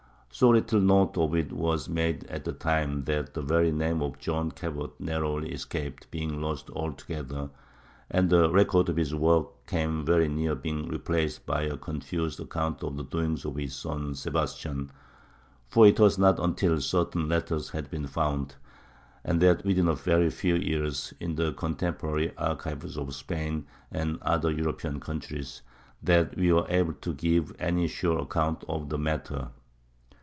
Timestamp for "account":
12.39-12.81, 28.19-28.63